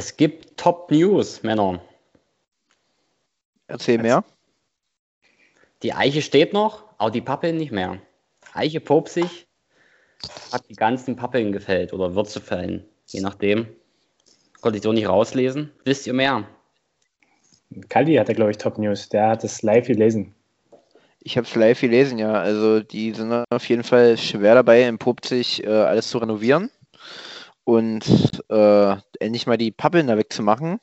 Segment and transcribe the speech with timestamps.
[0.00, 1.78] Es gibt Top News, Männer.
[3.66, 4.24] Erzähl mehr.
[5.82, 8.00] Die Eiche steht noch, aber die Pappeln nicht mehr.
[8.54, 9.46] Eiche Popsig
[10.52, 13.66] hat die ganzen Pappeln gefällt oder wird zu fällen, je nachdem.
[14.62, 15.70] Konnte ich so nicht rauslesen.
[15.84, 16.48] Wisst ihr mehr?
[17.90, 19.10] Kaldi hatte, glaube ich, Top News.
[19.10, 20.34] Der hat es live gelesen.
[21.20, 22.32] Ich habe es live gelesen, ja.
[22.32, 26.70] Also die sind auf jeden Fall schwer dabei, in Popzig äh, alles zu renovieren
[27.70, 30.80] und äh, endlich mal die Pappeln da wegzumachen.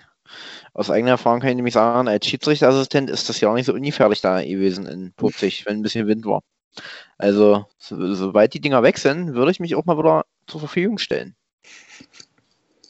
[0.74, 3.74] Aus eigener Erfahrung kann ich nämlich sagen, als Schiedsrichterassistent ist das ja auch nicht so
[3.74, 6.44] ungefährlich da gewesen in Popzig, wenn ein bisschen Wind war.
[7.18, 10.98] Also, so, sobald die Dinger weg sind, würde ich mich auch mal wieder zur Verfügung
[10.98, 11.36] stellen.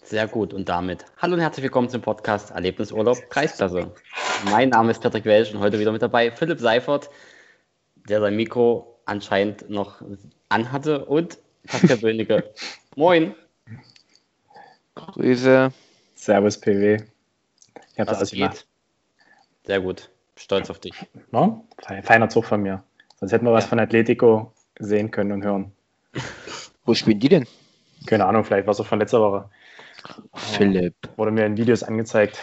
[0.03, 3.91] Sehr gut und damit hallo und herzlich willkommen zum Podcast Erlebnisurlaub Kreisklasse.
[4.51, 7.09] Mein Name ist Patrick Welsch und heute wieder mit dabei Philipp Seifert,
[8.07, 10.03] der sein Mikro anscheinend noch
[10.49, 12.53] anhatte und Pascal Böhnecke.
[12.95, 13.35] Moin.
[14.97, 15.71] Grüße.
[16.15, 17.03] Servus PW.
[17.93, 18.67] Ich hab's alles geht.
[19.65, 20.09] Sehr gut.
[20.35, 20.93] Stolz auf dich.
[21.31, 21.65] No?
[22.03, 22.83] Feiner Zug von mir.
[23.19, 25.71] Sonst hätten wir was von Atletico sehen können und hören.
[26.85, 27.47] Wo spielen die denn?
[28.05, 29.49] Keine Ahnung, vielleicht war es auch von letzter Woche.
[30.35, 30.95] Philipp.
[31.15, 32.39] Wurde mir in Videos angezeigt.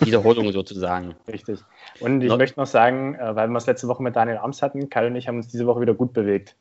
[0.00, 1.14] Wiederholung sozusagen.
[1.28, 1.60] Richtig.
[2.00, 2.36] Und ich no.
[2.36, 5.16] möchte noch sagen, äh, weil wir es letzte Woche mit Daniel Arms hatten, Karl und
[5.16, 6.56] ich haben uns diese Woche wieder gut bewegt.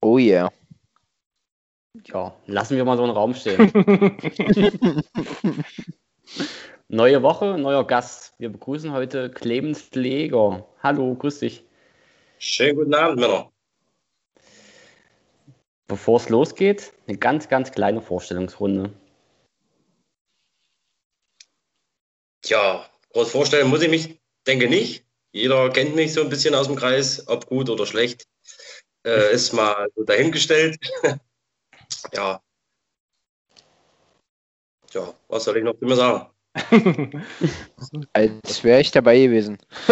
[0.00, 0.50] Oh yeah.
[2.04, 3.72] Ja, lassen wir mal so einen Raum stehen.
[6.88, 8.34] Neue Woche, neuer Gast.
[8.38, 10.68] Wir begrüßen heute Clemens Leger.
[10.82, 11.64] Hallo, grüß dich.
[12.38, 13.50] Schönen guten Abend, Männer.
[15.88, 18.92] Bevor es losgeht, eine ganz, ganz kleine Vorstellungsrunde.
[22.42, 25.04] Tja, groß vorstellen muss ich mich, denke nicht.
[25.32, 28.26] Jeder kennt mich so ein bisschen aus dem Kreis, ob gut oder schlecht,
[29.04, 30.78] äh, ist mal so dahingestellt.
[32.12, 32.40] ja.
[34.90, 36.26] Tja, was soll ich noch immer sagen?
[38.12, 39.58] Als wäre ich dabei gewesen.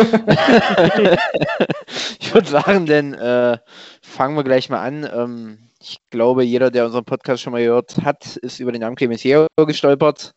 [2.19, 3.59] ich würde sagen, denn äh,
[4.03, 5.09] fangen wir gleich mal an.
[5.12, 8.97] Ähm, ich glaube, jeder, der unseren Podcast schon mal gehört hat, ist über den Namen
[8.97, 10.34] Clemens Jäger gestolpert.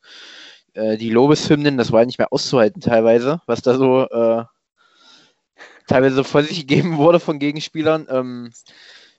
[0.73, 4.43] Äh, die Lobeshymnen, das war nicht mehr auszuhalten teilweise, was da so äh,
[5.87, 8.07] teilweise vor sich gegeben wurde von Gegenspielern.
[8.09, 8.51] Ähm,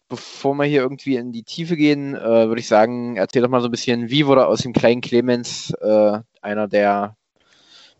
[0.09, 3.61] bevor wir hier irgendwie in die Tiefe gehen, äh, würde ich sagen, erzähl doch mal
[3.61, 7.17] so ein bisschen, wie wurde aus dem kleinen Clemens äh, einer der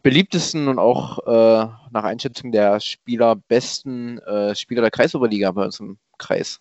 [0.03, 5.81] beliebtesten und auch äh, nach Einschätzung der Spieler besten äh, Spieler der Kreisoberliga bei uns
[5.81, 6.61] im Kreis?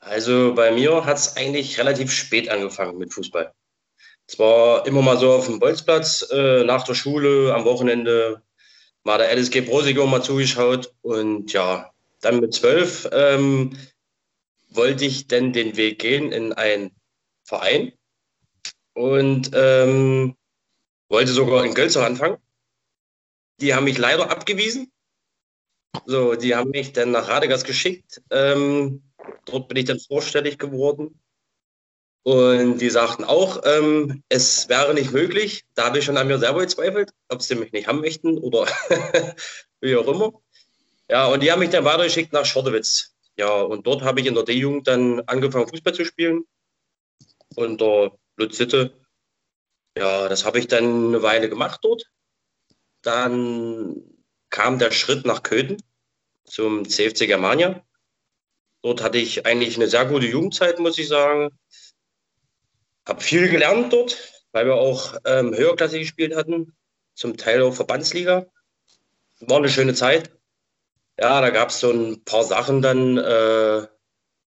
[0.00, 3.52] Also bei mir hat es eigentlich relativ spät angefangen mit Fußball.
[4.26, 8.42] Es war immer mal so auf dem Bolzplatz, äh, nach der Schule, am Wochenende,
[9.02, 13.76] mal der LSG Brosigo mal zugeschaut und ja, dann mit zwölf ähm,
[14.74, 16.90] wollte ich denn den Weg gehen in einen
[17.44, 17.92] Verein
[18.94, 20.36] und ähm,
[21.08, 22.38] wollte sogar in Gölzer anfangen.
[23.60, 24.92] Die haben mich leider abgewiesen.
[26.06, 28.20] So, die haben mich dann nach Radegas geschickt.
[28.30, 29.12] Ähm,
[29.44, 31.20] dort bin ich dann vorstellig geworden.
[32.24, 35.66] Und die sagten auch, ähm, es wäre nicht möglich.
[35.74, 38.66] Da habe ich schon an mir selber gezweifelt, ob sie mich nicht haben möchten oder
[39.80, 40.32] wie auch immer.
[41.08, 43.13] Ja, und die haben mich dann weitergeschickt nach Schortewitz.
[43.36, 46.44] Ja, und dort habe ich in der D-Jugend dann angefangen, Fußball zu spielen.
[47.56, 49.00] Lutz Sitte.
[49.96, 52.10] Ja, das habe ich dann eine Weile gemacht dort.
[53.02, 54.02] Dann
[54.50, 55.82] kam der Schritt nach Köthen
[56.44, 57.84] zum CFC Germania.
[58.82, 61.50] Dort hatte ich eigentlich eine sehr gute Jugendzeit, muss ich sagen.
[63.06, 66.76] Habe viel gelernt dort, weil wir auch ähm, Höherklasse gespielt hatten,
[67.14, 68.46] zum Teil auch Verbandsliga.
[69.40, 70.36] War eine schöne Zeit.
[71.18, 73.86] Ja, da gab es so ein paar Sachen dann, äh,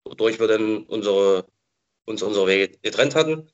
[0.04, 1.47] wodurch wir dann unsere,
[2.04, 3.50] uns unsere Wege getrennt hatten.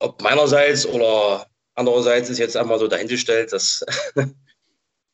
[0.00, 3.84] Ob meinerseits oder andererseits ist jetzt einmal so dahingestellt, das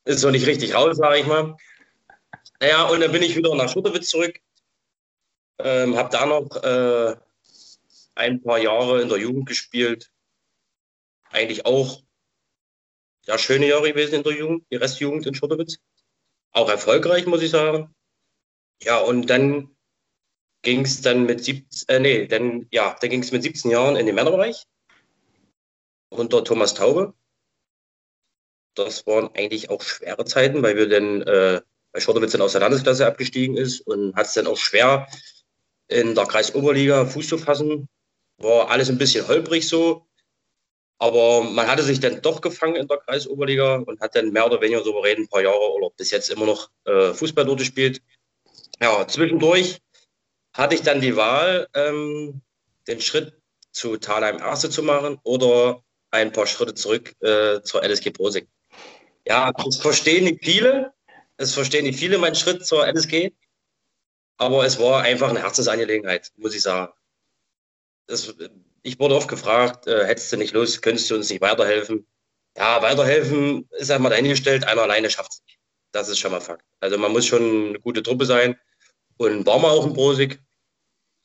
[0.04, 1.56] ist so nicht richtig raus, sage ich mal.
[2.62, 4.40] Ja, und dann bin ich wieder nach Schutterwitz zurück.
[5.58, 7.16] Ähm, habe da noch äh,
[8.14, 10.10] ein paar Jahre in der Jugend gespielt.
[11.30, 12.02] Eigentlich auch
[13.26, 15.78] ja, schöne Jahre gewesen in der Jugend, die Restjugend in Schutterwitz
[16.54, 17.94] auch erfolgreich, muss ich sagen.
[18.82, 19.76] Ja, und dann
[20.62, 23.96] ging es dann mit 17, äh, nee, dann, ja, dann ging es mit 17 Jahren
[23.96, 24.64] in den Männerbereich
[26.10, 27.14] unter Thomas Taube.
[28.74, 31.60] Das waren eigentlich auch schwere Zeiten, weil wir dann, äh,
[31.92, 35.06] weil Schortowitz dann aus der Landesklasse abgestiegen ist und hat es dann auch schwer
[35.88, 37.88] in der Kreisoberliga Fuß zu fassen.
[38.38, 40.06] War alles ein bisschen holprig so.
[40.98, 44.60] Aber man hatte sich dann doch gefangen in der Kreisoberliga und hat dann mehr oder
[44.60, 48.00] weniger souverän ein paar Jahre oder bis jetzt immer noch äh, Fußball dort gespielt.
[48.80, 49.80] Ja, zwischendurch
[50.52, 52.40] hatte ich dann die Wahl, ähm,
[52.86, 53.34] den Schritt
[53.72, 58.48] zu Thalheim Erste zu machen oder ein paar Schritte zurück äh, zur LSG Prosig.
[59.26, 60.92] Ja, das verstehen nicht viele.
[61.36, 63.32] Es verstehen nicht viele meinen Schritt zur LSG.
[64.36, 66.92] Aber es war einfach eine Herzensangelegenheit, muss ich sagen.
[68.06, 68.34] Das,
[68.84, 72.06] ich wurde oft gefragt, äh, hättest du nicht Lust, könntest du uns nicht weiterhelfen?
[72.56, 75.58] Ja, weiterhelfen ist einmal dahingestellt, einer alleine schafft es nicht.
[75.90, 76.64] Das ist schon mal Fakt.
[76.80, 78.56] Also man muss schon eine gute Truppe sein.
[79.16, 80.40] Und war mal auch in Brosig,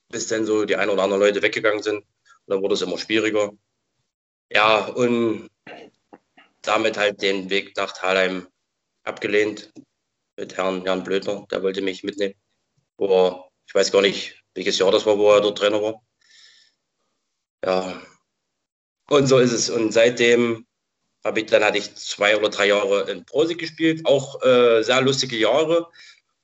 [0.09, 1.97] bis dann so die ein oder anderen Leute weggegangen sind.
[1.97, 2.05] Und
[2.47, 3.51] dann wurde es immer schwieriger.
[4.51, 5.49] Ja, und
[6.61, 8.47] damit halt den Weg nach Thalheim
[9.03, 9.71] abgelehnt
[10.37, 11.45] mit Herrn Jan Blödner.
[11.51, 12.35] Der wollte mich mitnehmen.
[12.97, 16.01] Wo ich weiß gar nicht, welches Jahr das war, wo er dort Trainer war.
[17.65, 18.01] Ja.
[19.09, 19.69] Und so ist es.
[19.69, 20.67] Und seitdem
[21.23, 25.01] habe ich, dann hatte ich zwei oder drei Jahre in Prosig gespielt, auch äh, sehr
[25.01, 25.89] lustige Jahre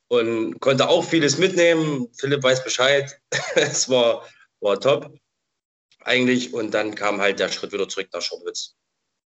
[0.07, 2.09] und konnte auch vieles mitnehmen.
[2.17, 3.19] Philipp weiß Bescheid.
[3.55, 4.27] es war,
[4.59, 5.11] war top
[6.01, 6.53] eigentlich.
[6.53, 8.75] Und dann kam halt der Schritt wieder zurück nach Schortwitz,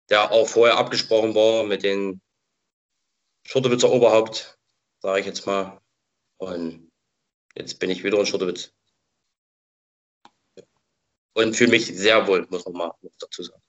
[0.09, 2.21] der auch vorher abgesprochen war mit den
[3.45, 4.57] Schortwitzer Oberhaupt,
[5.01, 5.79] sage ich jetzt mal.
[6.37, 6.91] Und
[7.55, 8.73] jetzt bin ich wieder in Schortwitz.
[11.33, 13.61] Und fühle mich sehr wohl, muss man mal dazu sagen.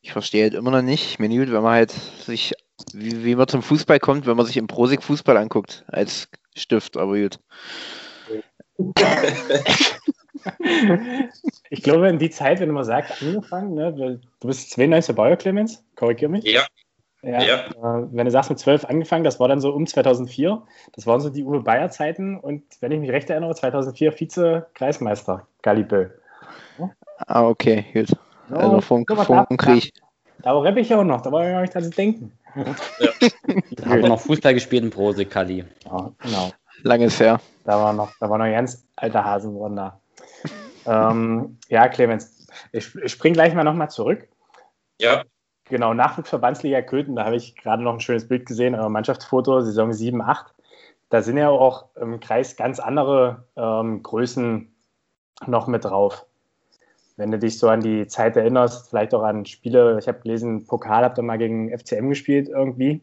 [0.00, 2.54] Ich verstehe halt immer noch nicht, Menü, wenn man halt sich,
[2.92, 6.96] wie, wie man zum Fußball kommt, wenn man sich im Prosig Fußball anguckt, als Stift,
[6.96, 7.40] aber gut.
[11.70, 15.36] ich glaube, in die Zeit, wenn du mal sagst, angefangen, ne, du bist 92 Bauer,
[15.36, 16.44] Clemens, korrigier mich.
[16.44, 16.66] Ja.
[17.22, 17.56] Ja, ja.
[17.66, 20.62] Äh, wenn du sagst, mit 12 angefangen, das war dann so um 2004.
[20.94, 25.46] Das waren so die Uwe Bayer Zeiten und wenn ich mich recht erinnere, 2004 Vize-Kreismeister,
[25.62, 26.10] Galipö.
[26.78, 26.90] Ja?
[27.26, 28.10] Ah, okay, gut.
[28.48, 29.92] No, also vom, vom Krieg.
[30.38, 32.32] Da, da rappe ich ja auch noch, da war ich gar nicht dran zu denken.
[32.54, 32.64] Ja.
[33.76, 35.64] da haben wir noch Fußball gespielt in Prose, Kali.
[35.84, 36.52] Ja, genau.
[36.82, 37.40] Langes her.
[37.64, 40.00] Da war noch, da war noch ganz alter Hasen da.
[40.86, 44.28] ähm, ja, Clemens, ich, ich spring gleich mal nochmal zurück.
[45.00, 45.24] Ja.
[45.68, 49.92] Genau, Nachwuchsverbandsliga Köthen, da habe ich gerade noch ein schönes Bild gesehen, euer Mannschaftsfoto, Saison
[49.92, 50.54] 7, 8.
[51.10, 54.74] Da sind ja auch im Kreis ganz andere ähm, Größen
[55.46, 56.26] noch mit drauf.
[57.16, 60.66] Wenn du dich so an die Zeit erinnerst, vielleicht auch an Spiele, ich habe gelesen,
[60.66, 63.02] Pokal habt ihr mal gegen FCM gespielt irgendwie.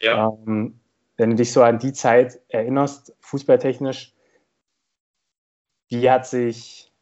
[0.00, 0.32] Ja.
[0.46, 0.80] Ähm,
[1.16, 4.12] wenn du dich so an die Zeit erinnerst, fußballtechnisch,
[5.88, 6.92] wie hat sich,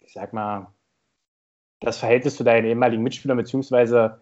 [0.00, 0.68] ich sag mal,
[1.80, 4.20] das Verhältnis zu deinen ehemaligen Mitspielern, beziehungsweise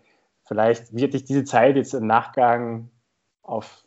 [0.52, 2.90] vielleicht, wie hat dich diese Zeit jetzt im Nachgang
[3.40, 3.84] auf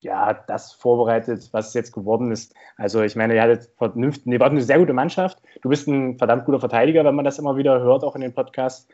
[0.00, 2.54] ja, das vorbereitet, was jetzt geworden ist.
[2.76, 5.38] Also ich meine, ihr hattet vernünftig, ihr wart eine sehr gute Mannschaft.
[5.60, 8.32] Du bist ein verdammt guter Verteidiger, wenn man das immer wieder hört, auch in den
[8.32, 8.88] Podcasts.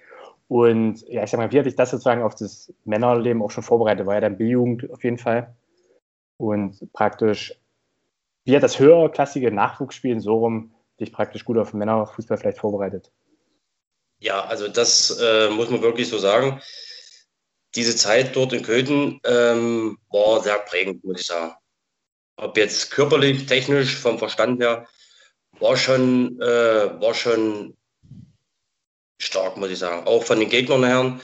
[0.49, 3.63] Und ja, ich sag mal, wie hat dich das sozusagen auf das Männerleben auch schon
[3.63, 4.07] vorbereitet?
[4.07, 5.55] War ja dann B-Jugend auf jeden Fall.
[6.37, 7.55] Und praktisch,
[8.45, 13.13] wie hat das höherklassige Nachwuchsspielen so rum dich praktisch gut auf Männerfußball vielleicht vorbereitet?
[14.19, 16.61] Ja, also das äh, muss man wirklich so sagen.
[17.77, 21.55] Diese Zeit dort in Köthen ähm, war sehr prägend, muss ich sagen.
[22.37, 24.87] Ob jetzt körperlich, technisch, vom Verstand her,
[25.59, 27.77] war schon, äh, war schon
[29.19, 30.07] stark, muss ich sagen.
[30.07, 31.21] Auch von den Gegnern her.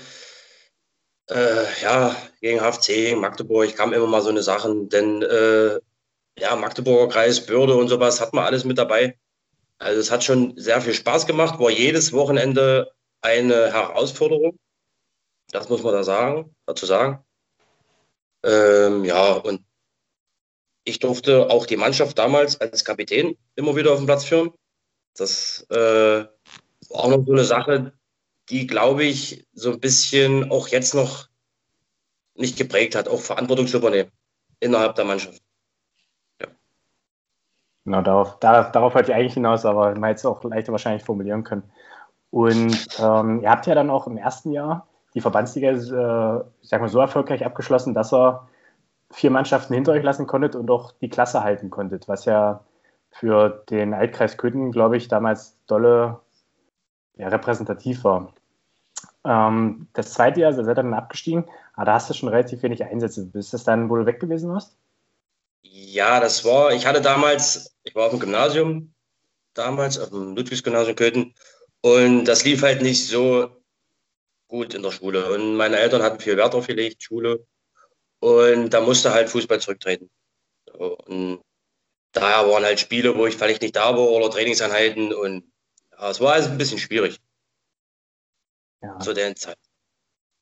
[1.30, 5.78] Äh, ja, gegen HFC, Magdeburg kam immer mal so eine Sachen, denn äh,
[6.38, 9.16] ja, Magdeburger Kreis, Börde und sowas hat man alles mit dabei.
[9.78, 14.58] Also es hat schon sehr viel Spaß gemacht, war jedes Wochenende eine Herausforderung.
[15.52, 17.24] Das muss man da sagen, dazu sagen.
[18.44, 19.64] Ähm, ja, und
[20.84, 24.52] ich durfte auch die Mannschaft damals als Kapitän immer wieder auf den Platz führen.
[25.14, 26.30] Das äh, war
[26.90, 27.92] auch noch so eine Sache,
[28.48, 31.28] die, glaube ich, so ein bisschen auch jetzt noch
[32.34, 34.10] nicht geprägt hat, auch Verantwortung zu übernehmen
[34.60, 35.42] innerhalb der Mannschaft.
[37.84, 41.02] Genau, darauf, darauf, darauf wollte ich eigentlich hinaus, aber man hätte es auch leichter wahrscheinlich
[41.02, 41.70] formulieren können.
[42.30, 46.80] Und ähm, ihr habt ja dann auch im ersten Jahr die Verbandsliga, äh, ich sag
[46.80, 48.46] mal, so erfolgreich abgeschlossen, dass ihr
[49.10, 52.64] vier Mannschaften hinter euch lassen konntet und auch die Klasse halten konntet, was ja
[53.10, 56.20] für den Altkreis Köthen, glaube ich, damals dolle
[57.16, 58.32] ja, repräsentativ war.
[59.24, 62.84] Ähm, das zweite Jahr seid ihr dann abgestiegen, aber da hast du schon relativ wenig
[62.84, 63.26] Einsätze.
[63.26, 64.76] Bist das dann, wo du weg gewesen warst?
[65.62, 68.94] Ja, das war, ich hatte damals, ich war auf dem Gymnasium,
[69.54, 71.34] damals auf dem Ludwigsgymnasium Köthen
[71.82, 73.50] und das lief halt nicht so
[74.50, 77.46] gut in der Schule und meine Eltern hatten viel Wert drauf gelegt, Schule
[78.20, 80.10] und da musste halt Fußball zurücktreten.
[80.74, 81.42] Und
[82.12, 85.50] daher waren halt Spiele, wo ich vielleicht nicht da war oder Trainingseinheiten und
[85.92, 87.18] ja, es war also ein bisschen schwierig
[88.82, 88.98] ja.
[88.98, 89.58] zu der Zeit.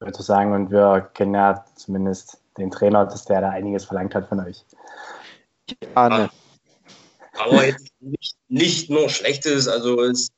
[0.00, 4.14] Ich würde sagen, und wir kennen ja zumindest den Trainer, dass der da einiges verlangt
[4.14, 4.64] hat von euch.
[5.94, 6.30] Ja, ne.
[7.34, 10.28] Aber jetzt nicht, nicht nur Schlechtes, also es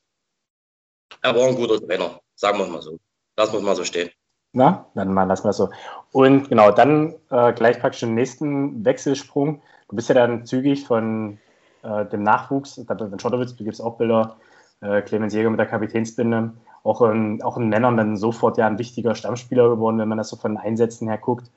[1.22, 2.98] er war ein guter Trainer, sagen wir es mal so.
[3.40, 4.10] Lassen wir es mal so stehen.
[4.52, 5.70] Na, dann mal lassen wir es so.
[6.12, 9.62] Und genau, dann äh, gleich praktisch den nächsten Wechselsprung.
[9.88, 11.38] Du bist ja dann zügig von
[11.82, 14.36] äh, dem Nachwuchs, in Schottowitz, du gibst auch Bilder,
[14.82, 16.52] äh, Clemens Jäger mit der Kapitänsbinde,
[16.84, 20.28] auch in, auch in Männern dann sofort ja ein wichtiger Stammspieler geworden, wenn man das
[20.28, 21.50] so von Einsätzen her guckt.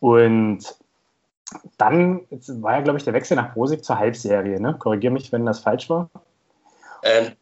[0.00, 0.76] Und
[1.78, 4.60] dann war ja, glaube ich, der Wechsel nach Brosig zur Halbserie.
[4.60, 4.76] Ne?
[4.78, 6.10] Korrigiere mich, wenn das falsch war.
[7.02, 7.32] Ähm,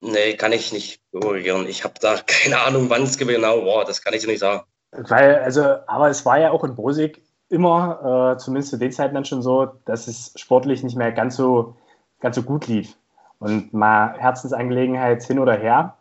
[0.00, 1.66] nee, kann ich nicht korrigieren.
[1.66, 3.84] Ich habe da keine Ahnung, wann es genau war.
[3.84, 4.62] Das kann ich nicht sagen.
[4.92, 9.14] Weil, also, aber es war ja auch in Brosig immer, äh, zumindest zu den Zeiten
[9.14, 11.76] dann schon so, dass es sportlich nicht mehr ganz so,
[12.20, 12.96] ganz so gut lief.
[13.38, 15.96] Und mal Herzensangelegenheit hin oder her.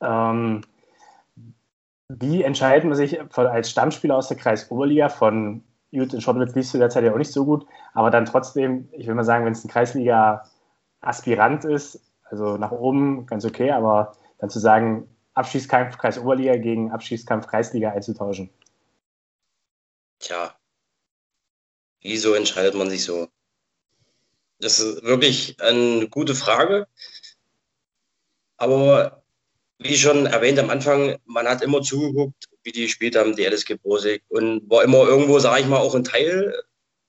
[0.00, 0.62] Ähm,
[2.08, 6.74] wie entscheidet man sich als Stammspieler aus der Kreis Oberliga von, gut, in Schottwitz liest
[6.74, 9.52] du derzeit ja auch nicht so gut, aber dann trotzdem, ich will mal sagen, wenn
[9.52, 16.18] es ein Kreisliga-Aspirant ist, also nach oben ganz okay, aber dann zu sagen, Abschießkampf Kreis
[16.18, 18.50] Oberliga gegen Abschießkampf Kreisliga einzutauschen.
[20.20, 20.54] Tja,
[22.00, 23.28] wieso entscheidet man sich so?
[24.60, 26.86] Das ist wirklich eine gute Frage.
[28.56, 29.22] Aber
[29.78, 33.74] wie schon erwähnt am Anfang, man hat immer zugeguckt, wie die gespielt haben, die LSG
[33.74, 34.22] Brosig.
[34.28, 36.54] Und war immer irgendwo, sage ich mal, auch ein Teil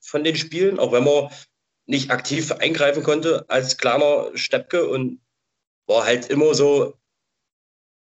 [0.00, 1.30] von den Spielen, auch wenn man
[1.86, 5.20] nicht aktiv eingreifen konnte als kleiner Steppke und
[5.86, 6.94] war halt immer so,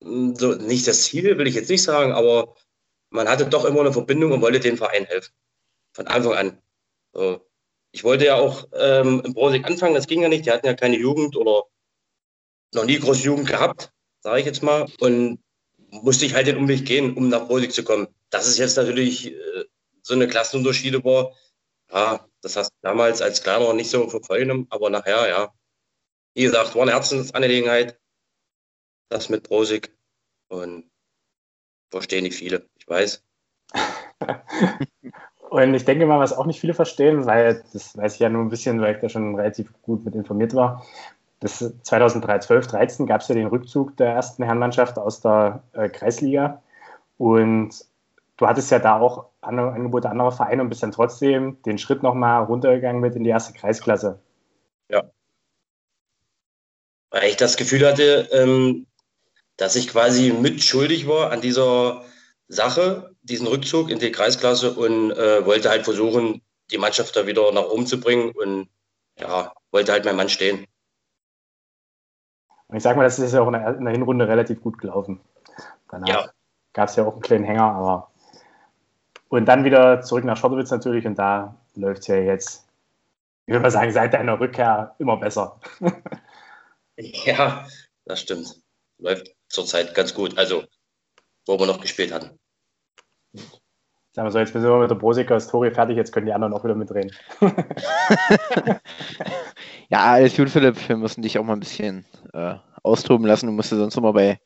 [0.01, 2.57] so nicht das Ziel, will ich jetzt nicht sagen, aber
[3.11, 5.33] man hatte doch immer eine Verbindung und wollte dem Verein helfen.
[5.93, 6.63] Von Anfang an.
[7.13, 7.47] So.
[7.93, 10.47] Ich wollte ja auch ähm, im Brosig anfangen, das ging ja nicht.
[10.47, 11.65] Die hatten ja keine Jugend oder
[12.75, 14.89] noch nie große Jugend gehabt, sage ich jetzt mal.
[14.99, 15.39] Und
[16.03, 18.09] musste ich halt den Umweg gehen, um nach Brosig zu kommen.
[18.31, 19.65] Das ist jetzt natürlich äh,
[20.03, 21.37] so eine Klassenunterschiede war.
[21.95, 25.55] Ja, das hast du damals als Kleiner nicht so verfolgen, aber nachher, ja.
[26.35, 28.01] Wie gesagt, war eine Herzensangelegenheit,
[29.09, 29.97] das mit Brosig.
[30.49, 30.91] Und
[31.91, 33.25] verstehen nicht viele, ich weiß.
[35.51, 38.43] Und ich denke mal, was auch nicht viele verstehen, weil das weiß ich ja nur
[38.43, 40.85] ein bisschen, weil ich da schon relativ gut mit informiert war.
[41.39, 46.61] Das 2012, 13 gab es ja den Rückzug der ersten Herrenmannschaft aus der äh, Kreisliga.
[47.19, 47.87] Und
[48.45, 52.03] du hattest ja da auch andere, Angebote anderer Vereine und bist dann trotzdem den Schritt
[52.03, 54.21] nochmal runtergegangen mit in die erste Kreisklasse.
[54.91, 55.05] Ja.
[57.11, 58.87] Weil ich das Gefühl hatte, ähm,
[59.57, 62.05] dass ich quasi mitschuldig war an dieser
[62.47, 67.51] Sache, diesen Rückzug in die Kreisklasse und äh, wollte halt versuchen, die Mannschaft da wieder
[67.51, 68.69] nach oben zu bringen und
[69.19, 70.67] ja, wollte halt mein Mann stehen.
[72.67, 74.79] Und ich sag mal, das ist ja auch in der, in der Hinrunde relativ gut
[74.79, 75.21] gelaufen.
[75.89, 76.31] Danach ja.
[76.75, 78.11] gab es ja auch einen kleinen Hänger, aber
[79.35, 82.69] und dann wieder zurück nach Schottowitz natürlich und da läuft es ja jetzt,
[83.47, 85.61] ich würde mal sagen, seit deiner Rückkehr immer besser.
[86.97, 87.67] ja,
[88.05, 88.63] das stimmt.
[88.99, 90.39] Läuft zurzeit ganz gut.
[90.39, 90.65] Also,
[91.47, 92.39] wo wir noch gespielt hatten.
[94.13, 96.53] Sagen wir so, jetzt sind wir mit der Brosiker Story fertig, jetzt können die anderen
[96.53, 97.11] auch wieder mitreden.
[99.89, 100.89] ja, alles gut, Philipp.
[100.89, 103.47] Wir müssen dich auch mal ein bisschen äh, austoben lassen.
[103.47, 104.39] Du musst ja sonst immer bei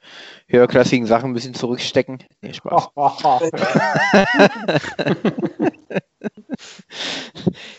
[0.47, 2.19] höherklassigen Sachen ein bisschen zurückstecken.
[2.41, 2.89] Nee, Spaß.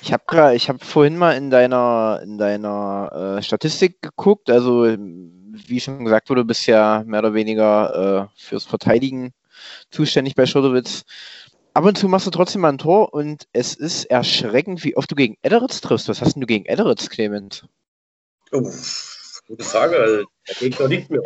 [0.02, 4.50] ich habe ich habe vorhin mal in deiner in deiner äh, Statistik geguckt.
[4.50, 4.86] Also
[5.68, 9.34] wie schon gesagt wurde, bist ja mehr oder weniger äh, fürs Verteidigen
[9.90, 11.04] zuständig bei Schotowitz.
[11.74, 15.10] Ab und zu machst du trotzdem mal ein Tor und es ist erschreckend, wie oft
[15.12, 16.10] du gegen Ederitz triffst.
[16.10, 17.68] Was hast denn du gegen Ederitz, Clement?
[18.52, 18.70] Oh,
[19.50, 20.26] gute Frage.
[20.48, 21.24] Der Gegner liegt mir.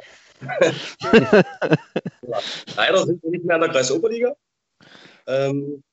[2.75, 4.35] Leider sind wir nicht mehr in der Kreisoberliga.
[5.27, 5.83] Ähm,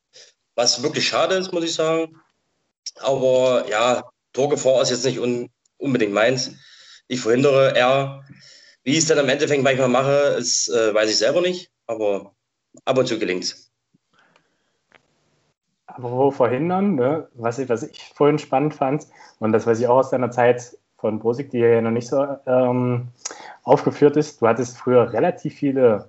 [0.55, 2.17] was wirklich schade ist, muss ich sagen.
[3.01, 6.53] Aber ja, Torgefahr ist jetzt nicht un unbedingt meins.
[7.09, 8.25] Ich verhindere eher.
[8.83, 11.71] Wie ich es dann im Endeffekt manchmal mache, ist, äh, weiß ich selber nicht.
[11.87, 12.35] Aber
[12.85, 13.71] ab und zu gelingt es.
[15.87, 17.29] Aber wo verhindern, ne?
[17.35, 19.07] was, ich, was ich vorhin spannend fand,
[19.39, 22.27] und das weiß ich auch aus deiner Zeit von Brosig, die ja noch nicht so
[22.47, 23.09] ähm,
[23.63, 26.09] aufgeführt ist, du hattest früher relativ viele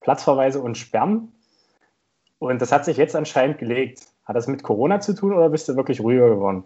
[0.00, 1.32] Platzverweise und Sperren.
[2.38, 4.02] Und das hat sich jetzt anscheinend gelegt.
[4.24, 6.64] Hat das mit Corona zu tun oder bist du wirklich ruhiger geworden?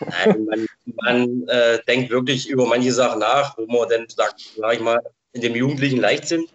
[0.00, 0.66] Nein, man,
[1.02, 5.00] man äh, denkt wirklich über manche Sachen nach, wo man dann sagt, sag ich mal,
[5.32, 6.46] in dem jugendlichen Leichtsinn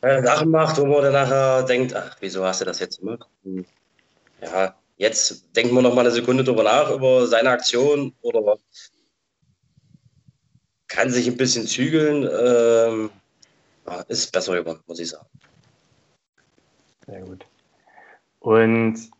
[0.00, 3.28] äh, Sachen macht, wo man dann nachher denkt, ach, wieso hast du das jetzt gemacht?
[3.44, 3.66] Hm.
[4.40, 8.58] Ja, jetzt denkt man noch mal eine Sekunde drüber nach, über seine Aktion oder
[10.88, 12.28] kann sich ein bisschen zügeln.
[12.30, 13.10] Ähm,
[14.08, 15.26] ist besser geworden, muss ich sagen.
[17.06, 17.46] Sehr gut.
[18.40, 19.10] Und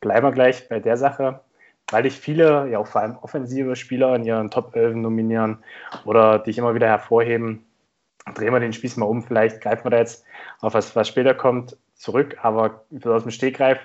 [0.00, 1.40] bleiben wir gleich bei der Sache.
[1.92, 5.62] weil dich viele, ja auch vor allem offensive Spieler in ihren Top 11 nominieren
[6.04, 7.64] oder dich immer wieder hervorheben.
[8.34, 10.24] Drehen wir den Spieß mal um, vielleicht greifen wir da jetzt
[10.60, 13.78] auf was, was später kommt, zurück, aber aus dem Stegreif,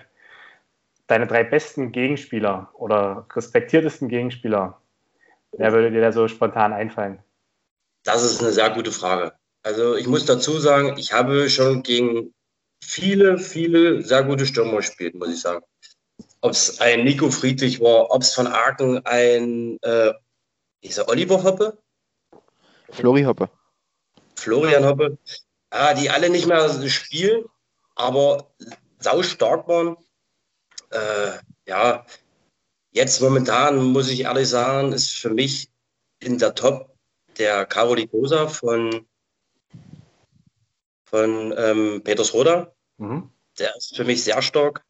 [1.11, 4.81] deine drei besten Gegenspieler oder respektiertesten Gegenspieler,
[5.51, 7.19] wer würde dir da so spontan einfallen?
[8.03, 9.33] Das ist eine sehr gute Frage.
[9.63, 12.33] Also ich muss dazu sagen, ich habe schon gegen
[12.83, 15.63] viele, viele sehr gute Stürmer gespielt, muss ich sagen
[16.41, 20.13] ob es ein Nico Friedrich war, ob es von Aken ein, äh,
[20.81, 21.77] ist er Oliver Hoppe?
[22.89, 23.49] Flori Hoppe.
[24.35, 25.17] Florian Hoppe.
[25.71, 27.45] Ja, die alle nicht mehr spielen,
[27.95, 28.51] aber
[28.99, 29.97] sau stark waren.
[30.91, 32.05] Äh, ja,
[32.91, 35.71] jetzt momentan muss ich ehrlich sagen, ist für mich
[36.19, 36.95] in der Top
[37.37, 39.07] der Karoli Kosa von,
[41.03, 42.73] von ähm, Petersroda.
[42.97, 43.31] Mhm.
[43.57, 44.83] Der ist für mich sehr stark.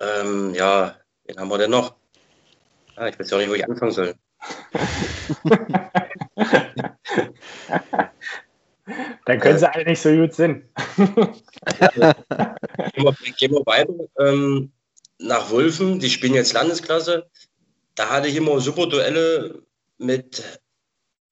[0.00, 1.94] Ähm, ja, wen haben wir denn noch?
[2.96, 4.14] Ah, ich weiß ja auch nicht, wo ich anfangen soll.
[9.24, 10.64] Dann können sie alle nicht so gut sind.
[13.38, 14.72] gehen, wir, weiter ähm,
[15.18, 15.98] nach Wulfen.
[16.00, 17.30] Die spielen jetzt Landesklasse.
[17.94, 19.62] Da hatte ich immer super Duelle
[19.98, 20.60] mit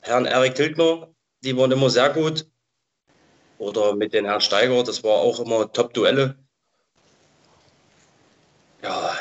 [0.00, 1.08] Herrn Erik Tilgner.
[1.44, 2.46] Die waren immer sehr gut.
[3.58, 4.82] Oder mit den Herrn Steiger.
[4.82, 6.36] Das war auch immer Top-Duelle.
[8.82, 9.16] Ja.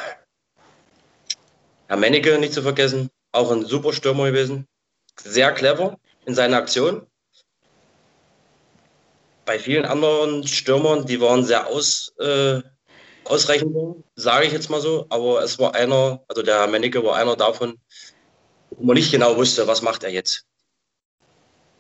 [1.88, 4.66] Herr Menneke nicht zu vergessen, auch ein super Stürmer gewesen.
[5.20, 7.06] Sehr clever in seiner Aktion.
[9.46, 12.62] Bei vielen anderen Stürmern, die waren sehr aus, äh,
[13.26, 15.06] ausrechenbar, sage ich jetzt mal so.
[15.10, 17.80] Aber es war einer, also der Herr Menneke war einer davon,
[18.72, 20.46] wo man nicht genau wusste, was macht er jetzt.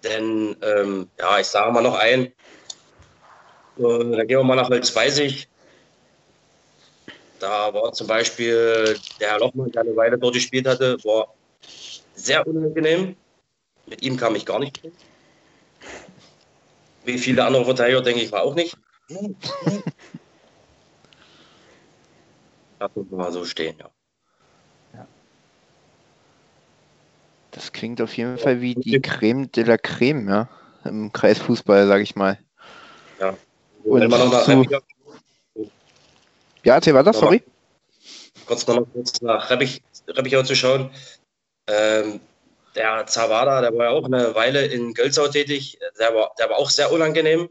[0.03, 2.34] Denn, ähm, ja, ich sage mal noch ein, äh,
[3.77, 5.48] da gehen wir mal nach Holzweisig.
[7.39, 11.34] Da war zum Beispiel der Herr Lochmann, der eine Weile dort gespielt hatte, war
[12.13, 13.15] sehr unangenehm.
[13.88, 14.91] Mit ihm kam ich gar nicht hin.
[17.05, 18.78] Wie viele andere Verteidiger, denke ich, war auch nicht.
[22.80, 23.89] Das muss man mal so stehen, ja.
[27.52, 30.49] Das klingt auf jeden Fall wie die Creme de la Creme, ja,
[30.86, 32.39] im Kreisfußball, sage ich mal.
[33.19, 33.38] Ja.
[33.84, 34.65] Und Wenn man noch zu,
[36.63, 37.43] ja, erzähl weiter, sorry.
[38.45, 40.91] Kurz noch mal kurz nach Reppich, Reppichau zu schauen.
[41.67, 42.21] Ähm,
[42.75, 46.57] der Zawada, der war ja auch eine Weile in Gölzau tätig, der war, der war
[46.57, 47.49] auch sehr unangenehm.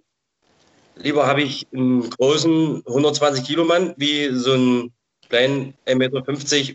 [0.96, 4.92] Lieber habe ich einen großen 120 Kilo Mann wie so einen
[5.28, 6.22] kleinen 1,50 Meter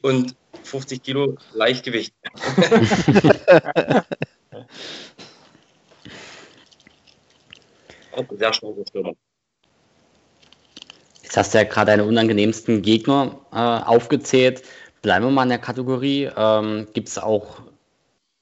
[0.04, 2.14] und 50 Kilo Leichtgewicht.
[8.16, 9.14] auch sehr starker Stürmer.
[11.22, 14.64] Jetzt hast du ja gerade deine unangenehmsten Gegner äh, aufgezählt.
[15.02, 16.30] Bleiben wir mal in der Kategorie.
[16.36, 17.65] Ähm, Gibt es auch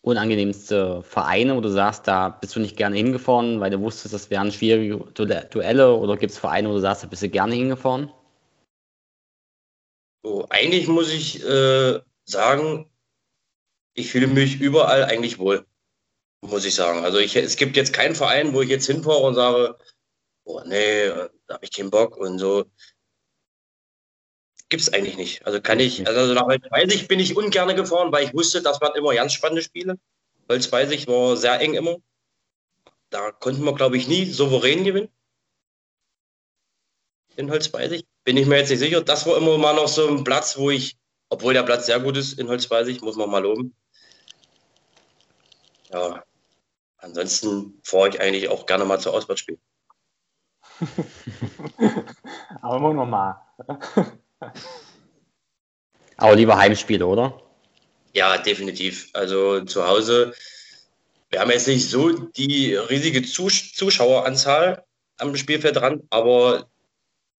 [0.03, 4.29] unangenehmste Vereine, wo du sagst, da bist du nicht gerne hingefahren, weil du wusstest, das
[4.29, 5.95] wären schwierige Duelle?
[5.95, 8.11] Oder gibt es Vereine, wo du sagst, da bist du gerne hingefahren?
[10.21, 12.89] So, eigentlich muss ich äh, sagen,
[13.93, 15.65] ich fühle mich überall eigentlich wohl,
[16.41, 17.05] muss ich sagen.
[17.05, 19.77] Also ich, es gibt jetzt keinen Verein, wo ich jetzt hinfahre und sage,
[20.43, 21.07] oh nee,
[21.47, 22.65] da habe ich keinen Bock und so.
[24.73, 25.45] Gibt es eigentlich nicht.
[25.45, 28.95] Also kann ich, also nach Holzweisig bin ich ungern gefahren, weil ich wusste, das waren
[28.95, 29.99] immer ganz spannende Spiele.
[30.49, 31.97] Holzweisig war sehr eng immer.
[33.11, 35.09] Da konnten wir, glaube ich, nie souverän gewinnen.
[37.35, 38.03] In Holzweisig.
[38.23, 39.01] Bin ich mir jetzt nicht sicher.
[39.01, 40.97] Das war immer mal noch so ein Platz, wo ich,
[41.29, 43.75] obwohl der Platz sehr gut ist in Holzweisig, muss man mal loben.
[45.91, 46.23] Ja,
[46.97, 49.61] ansonsten fahre ich eigentlich auch gerne mal zu Auswärtsspielen.
[52.63, 54.19] Aber immer noch mal.
[56.17, 57.41] Aber lieber Heimspiele, oder?
[58.13, 59.09] Ja, definitiv.
[59.13, 60.33] Also zu Hause,
[61.29, 64.83] wir haben jetzt nicht so die riesige Zus Zuschaueranzahl
[65.17, 66.67] am Spielfeld dran, aber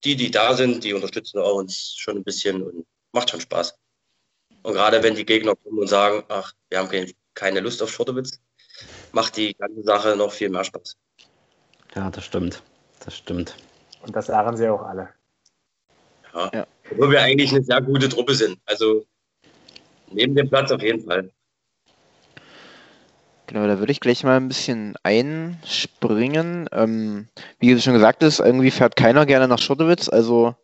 [0.03, 3.77] die, die da sind, die unterstützen auch uns schon ein bisschen und macht schon Spaß.
[4.63, 8.39] Und gerade wenn die Gegner kommen und sagen, ach, wir haben keine Lust auf Schortewitz,
[9.13, 10.97] macht die ganze Sache noch viel mehr Spaß.
[11.95, 12.61] Ja, das stimmt
[13.05, 13.55] das stimmt.
[14.01, 15.09] Und das sagen sie auch alle.
[16.33, 16.51] Ja.
[16.53, 16.67] ja.
[16.91, 18.57] Obwohl wir eigentlich eine sehr gute Truppe sind.
[18.65, 19.05] Also
[20.11, 21.31] neben dem Platz auf jeden Fall.
[23.47, 26.67] Genau, da würde ich gleich mal ein bisschen einspringen.
[26.71, 27.27] Ähm,
[27.59, 30.09] wie du schon gesagt hast, irgendwie fährt keiner gerne nach Schottewitz.
[30.09, 30.55] Also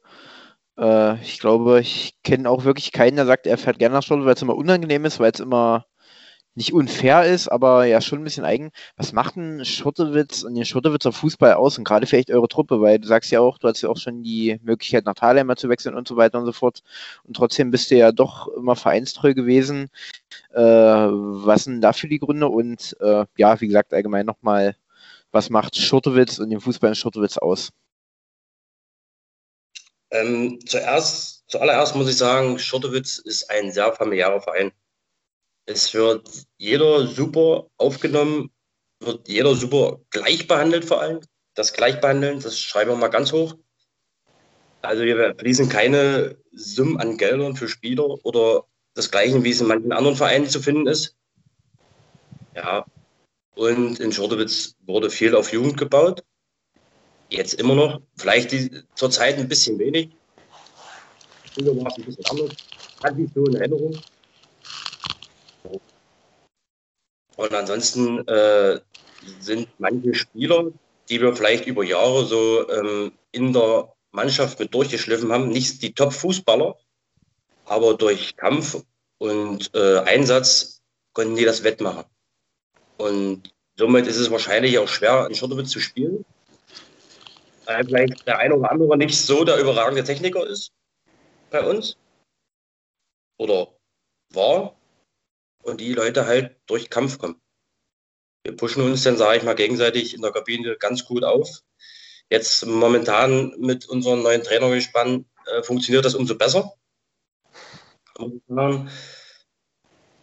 [0.77, 4.25] äh, ich glaube, ich kenne auch wirklich keinen, der sagt, er fährt gerne nach Schottewitz,
[4.25, 5.85] weil es immer unangenehm ist, weil es immer
[6.55, 8.71] nicht unfair ist, aber ja schon ein bisschen eigen.
[8.97, 12.99] Was macht ein Schottewitz und den Schottewitzer Fußball aus und gerade vielleicht eure Truppe, weil
[12.99, 15.69] du sagst ja auch, du hast ja auch schon die Möglichkeit nach Thalheim mal zu
[15.69, 16.83] wechseln und so weiter und so fort
[17.23, 19.89] und trotzdem bist du ja doch immer vereinstreu gewesen.
[20.53, 24.75] Äh, was sind dafür die Gründe und äh, ja, wie gesagt, allgemein nochmal,
[25.31, 27.71] was macht Schottewitz und den Fußball in Schottewitz aus?
[30.11, 34.73] Ähm, zuerst, zuallererst muss ich sagen, Schottewitz ist ein sehr familiärer Verein.
[35.65, 38.51] Es wird jeder super aufgenommen,
[38.99, 41.21] wird jeder super gleich behandelt vor allem.
[41.53, 43.55] Das Gleichbehandeln, das schreiben wir mal ganz hoch.
[44.81, 49.67] Also wir fließen keine Summen an Geldern für Spieler oder das Gleiche, wie es in
[49.67, 51.15] manchen anderen Vereinen zu finden ist.
[52.55, 52.85] Ja,
[53.55, 56.23] und in Schortewitz wurde viel auf Jugend gebaut.
[57.29, 58.01] Jetzt immer noch.
[58.17, 60.09] Vielleicht die, zurzeit ein bisschen wenig.
[61.53, 62.49] Früher war es ein bisschen anders.
[63.03, 63.97] Hatte ich so in Erinnerung.
[67.41, 68.79] Und ansonsten äh,
[69.39, 70.65] sind manche Spieler,
[71.09, 75.95] die wir vielleicht über Jahre so ähm, in der Mannschaft mit durchgeschliffen haben, nicht die
[75.95, 76.77] Top-Fußballer,
[77.65, 78.83] aber durch Kampf
[79.17, 82.03] und äh, Einsatz konnten die das wettmachen.
[82.97, 86.23] Und somit ist es wahrscheinlich auch schwer, in Schottowitz zu spielen,
[87.65, 90.71] weil vielleicht der eine oder andere nicht so der überragende Techniker ist
[91.49, 91.97] bei uns
[93.39, 93.69] oder
[94.29, 94.75] war
[95.63, 97.41] und die Leute halt durch Kampf kommen.
[98.43, 101.61] Wir pushen uns dann, sage ich mal, gegenseitig in der Kabine ganz gut auf.
[102.29, 106.73] Jetzt momentan mit unserem neuen Trainergespann äh, funktioniert das umso besser.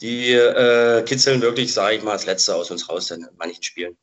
[0.01, 3.97] Die äh, kitzeln wirklich, sage ich mal, das Letzte aus uns raus in manchen Spielen.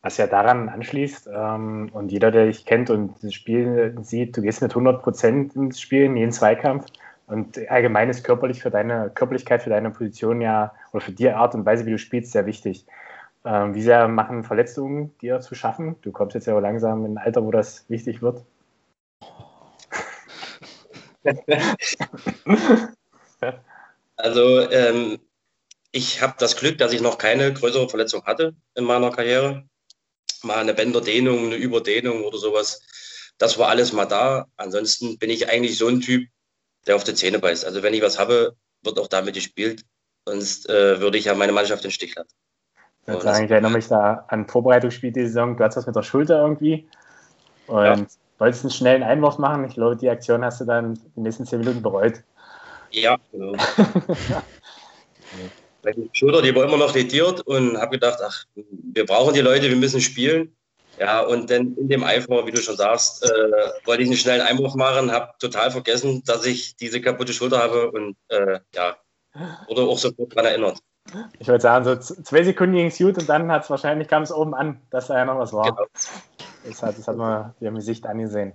[0.00, 4.42] Was ja daran anschließt, ähm, und jeder, der dich kennt und das Spiel sieht, du
[4.42, 6.86] gehst mit 100 Prozent ins Spiel, in jeden Zweikampf.
[7.26, 11.54] Und allgemein ist körperlich für deine Körperlichkeit, für deine Position ja, oder für die Art
[11.54, 12.86] und Weise, wie du spielst, sehr wichtig.
[13.44, 15.96] Ähm, wie sehr machen Verletzungen dir zu schaffen?
[16.02, 18.42] Du kommst jetzt ja langsam in ein Alter, wo das wichtig wird.
[24.16, 25.18] also ähm,
[25.92, 29.64] ich habe das Glück, dass ich noch keine größere Verletzung hatte in meiner Karriere.
[30.42, 32.82] Mal eine Bänderdehnung, eine Überdehnung oder sowas.
[33.38, 34.46] Das war alles mal da.
[34.56, 36.28] Ansonsten bin ich eigentlich so ein Typ,
[36.86, 37.64] der auf die Zähne beißt.
[37.64, 39.84] Also wenn ich was habe, wird auch damit gespielt.
[40.26, 42.34] Sonst äh, würde ich ja meine Mannschaft in den Stich lassen.
[43.06, 45.56] Ich, sagen, ich erinnere mich da an Vorbereitungsspiel die Saison.
[45.56, 46.88] Du hattest was mit der Schulter irgendwie
[47.66, 48.06] und ja.
[48.38, 49.66] wolltest einen schnellen Einwurf machen.
[49.66, 52.22] Ich glaube, die Aktion hast du dann die nächsten zehn Minuten bereut.
[52.90, 53.54] Ja, genau.
[55.92, 59.68] Die Schulter, die war immer noch lediert und habe gedacht, ach, wir brauchen die Leute,
[59.68, 60.56] wir müssen spielen.
[60.98, 64.42] Ja, und dann in dem Eifer, wie du schon sagst, äh, wollte ich einen schnellen
[64.42, 68.96] Einwurf machen, habe total vergessen, dass ich diese kaputte Schulter habe und äh, ja,
[69.66, 70.78] wurde auch sofort daran erinnert.
[71.38, 74.22] Ich würde sagen, so zwei Sekunden ging es gut und dann hat es wahrscheinlich, kam
[74.22, 75.64] es oben an, dass da ja noch was war.
[75.64, 75.86] Genau.
[76.64, 78.54] Das, hat, das hat man dir im Gesicht angesehen.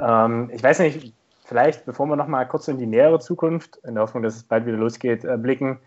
[0.00, 3.94] Ähm, ich weiß nicht, vielleicht, bevor wir noch mal kurz in die nähere Zukunft, in
[3.94, 5.78] der Hoffnung, dass es bald wieder losgeht, äh, blicken,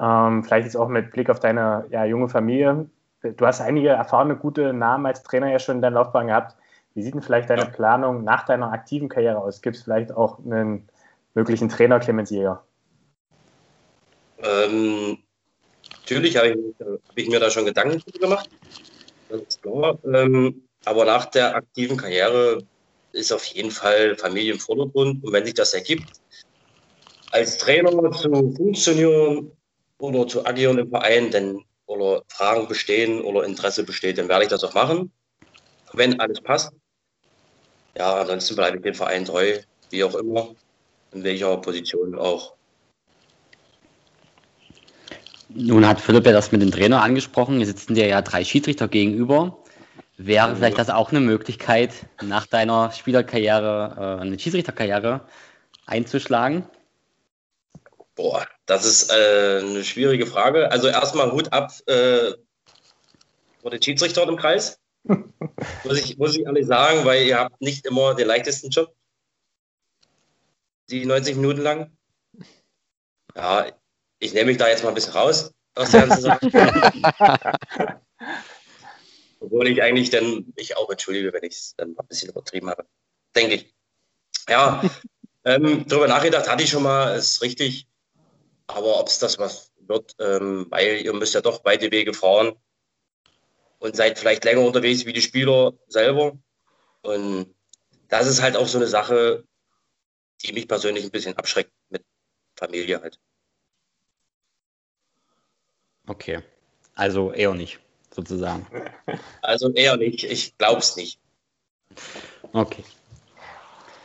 [0.00, 2.88] ähm, vielleicht jetzt auch mit Blick auf deine ja, junge Familie
[3.22, 6.56] du hast einige erfahrene, gute Namen als Trainer ja schon in deiner Laufbahn gehabt.
[6.94, 9.62] Wie sieht denn vielleicht deine Planung nach deiner aktiven Karriere aus?
[9.62, 10.88] Gibt es vielleicht auch einen
[11.34, 12.64] möglichen Trainer Clemens Jäger?
[14.42, 15.18] Ähm,
[16.00, 18.48] natürlich habe ich, hab ich, mir da schon Gedanken gemacht.
[19.28, 19.98] Das ist klar.
[20.04, 22.62] Ähm, aber nach der aktiven Karriere
[23.12, 25.24] ist auf jeden Fall Familie im Vordergrund.
[25.24, 26.20] Und wenn sich das ergibt,
[27.30, 29.52] als Trainer zu funktionieren
[29.98, 34.50] oder zu agieren im Verein, dann oder Fragen bestehen oder Interesse besteht, dann werde ich
[34.50, 35.10] das auch machen,
[35.92, 36.70] wenn alles passt.
[37.96, 39.58] Ja, ansonsten bleibe ich dem Verein treu,
[39.90, 40.54] wie auch immer,
[41.12, 42.54] in welcher Position auch.
[45.48, 47.56] Nun hat Philipp ja das mit dem Trainer angesprochen.
[47.56, 49.58] Hier sitzen dir ja drei Schiedsrichter gegenüber.
[50.18, 55.22] Wäre vielleicht das auch eine Möglichkeit, nach deiner Spielerkarriere äh, eine Schiedsrichterkarriere
[55.86, 56.66] einzuschlagen?
[58.18, 60.72] Boah, das ist äh, eine schwierige Frage.
[60.72, 62.32] Also erstmal Hut ab äh,
[63.62, 64.80] vor den Schiedsrichter im Kreis.
[65.84, 68.92] muss, ich, muss ich ehrlich sagen, weil ihr habt nicht immer den leichtesten Job.
[70.90, 71.96] Die 90 Minuten lang.
[73.36, 73.70] Ja,
[74.18, 76.40] ich nehme mich da jetzt mal ein bisschen raus aus der ganzen Sache.
[79.38, 82.84] Obwohl ich eigentlich dann mich auch entschuldige, wenn ich es dann ein bisschen übertrieben habe.
[83.36, 83.72] Denke ich.
[84.48, 84.82] Ja,
[85.44, 87.86] ähm, darüber nachgedacht hatte ich schon mal, ist richtig.
[88.68, 92.54] Aber ob es das was wird, ähm, weil ihr müsst ja doch weite Wege fahren
[93.78, 96.38] und seid vielleicht länger unterwegs wie die Spieler selber.
[97.02, 97.54] Und
[98.08, 99.44] das ist halt auch so eine Sache,
[100.42, 102.04] die mich persönlich ein bisschen abschreckt mit
[102.56, 103.18] Familie halt.
[106.06, 106.42] Okay.
[106.94, 107.80] Also eher nicht,
[108.14, 108.66] sozusagen.
[109.40, 110.24] Also eher nicht.
[110.24, 111.18] Ich glaube es nicht.
[112.52, 112.84] Okay.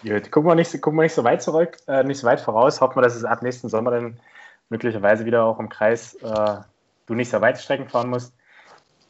[0.04, 2.80] Gut, gucken wir nicht, gucken wir nicht so weit zurück, äh, nicht so weit voraus.
[2.80, 4.20] Hoffen wir, dass es ab nächsten Sommer dann
[4.74, 6.58] möglicherweise wieder auch im Kreis äh,
[7.06, 8.34] du nicht so weit Strecken fahren musst.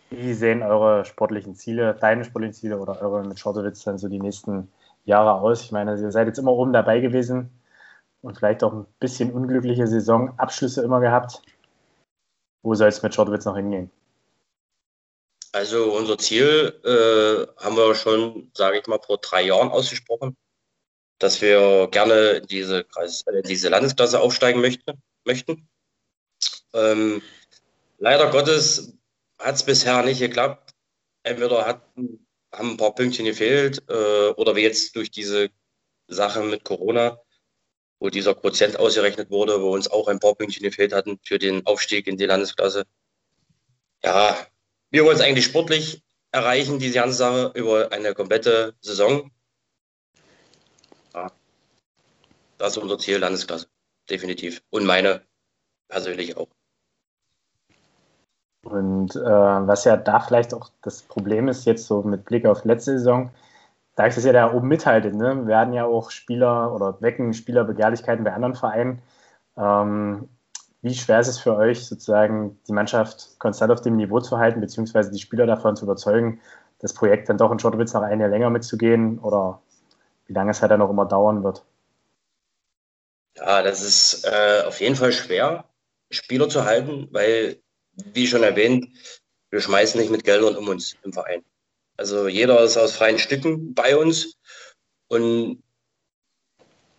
[0.09, 4.19] Wie sehen eure sportlichen Ziele, deine sportlichen Ziele oder eure mit Schortewitz dann so die
[4.19, 4.71] nächsten
[5.05, 5.63] Jahre aus?
[5.63, 7.49] Ich meine, ihr seid jetzt immer oben dabei gewesen
[8.21, 11.41] und vielleicht auch ein bisschen unglückliche Saisonabschlüsse immer gehabt.
[12.61, 13.89] Wo soll es mit Schortewitz noch hingehen?
[15.53, 20.35] Also unser Ziel äh, haben wir schon, sage ich mal, vor drei Jahren ausgesprochen,
[21.19, 24.95] dass wir gerne in diese, Kreis, äh, diese Landesklasse aufsteigen möchte,
[25.25, 25.67] möchten.
[26.73, 27.21] Ähm,
[27.97, 28.97] leider Gottes
[29.39, 30.73] hat es bisher nicht geklappt.
[31.23, 35.49] Entweder hatten, haben ein paar Pünktchen gefehlt äh, oder wie jetzt durch diese
[36.07, 37.19] Sache mit Corona,
[37.99, 41.65] wo dieser Quotient ausgerechnet wurde, wo uns auch ein paar Pünktchen gefehlt hatten für den
[41.65, 42.85] Aufstieg in die Landesklasse.
[44.03, 44.47] Ja,
[44.89, 49.31] wir wollen es eigentlich sportlich erreichen, diese ganze Sache über eine komplette Saison.
[51.13, 51.31] Ja,
[52.57, 53.67] das ist unser Ziel, Landesklasse,
[54.09, 54.61] definitiv.
[54.69, 55.21] Und meine
[55.87, 56.47] persönlich auch.
[58.63, 62.63] Und äh, was ja da vielleicht auch das Problem ist, jetzt so mit Blick auf
[62.63, 63.29] letzte Saison,
[63.95, 65.45] da ist es ja da oben mithaltet, ne?
[65.45, 69.01] werden ja auch Spieler oder wecken Spieler Begehrlichkeiten bei anderen Vereinen.
[69.57, 70.29] Ähm,
[70.81, 74.61] wie schwer ist es für euch, sozusagen die Mannschaft konstant auf dem Niveau zu halten,
[74.61, 76.41] beziehungsweise die Spieler davon zu überzeugen,
[76.79, 79.61] das Projekt dann doch in Schottowitz noch ein Jahr länger mitzugehen oder
[80.27, 81.63] wie lange es halt dann noch immer dauern wird?
[83.35, 85.69] Ja, das ist äh, auf jeden Fall schwer,
[86.11, 87.61] Spieler zu halten, weil
[87.93, 88.87] wie schon erwähnt,
[89.49, 91.43] wir schmeißen nicht mit Geldern um uns im Verein.
[91.97, 94.37] Also jeder ist aus freien Stücken bei uns
[95.07, 95.63] und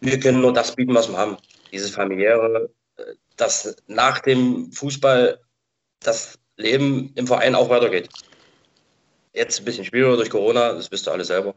[0.01, 1.37] wir können nur das bieten, was wir haben.
[1.73, 2.71] Dieses familiäre,
[3.37, 5.41] dass nach dem Fußball
[6.01, 8.09] das Leben im Verein auch weitergeht.
[9.33, 11.57] Jetzt ein bisschen schwieriger durch Corona, das wisst ihr alle selber.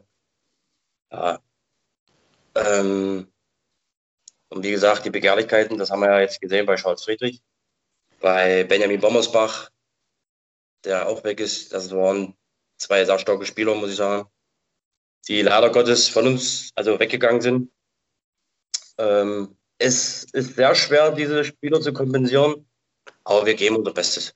[1.12, 1.40] Ja.
[2.56, 3.28] Ähm,
[4.48, 7.40] und wie gesagt, die Begehrlichkeiten, das haben wir ja jetzt gesehen bei Charles Friedrich
[8.20, 9.70] bei Benjamin Bommersbach,
[10.84, 11.72] der auch weg ist.
[11.72, 12.34] Das waren
[12.76, 14.28] zwei sehr starke Spieler, muss ich sagen,
[15.28, 17.70] die leider Gottes von uns also weggegangen sind.
[18.98, 22.68] Ähm, es ist sehr schwer, diese Spieler zu kompensieren,
[23.24, 24.34] aber wir geben unser Bestes.